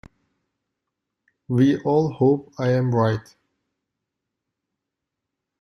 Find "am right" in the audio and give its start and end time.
2.71-3.21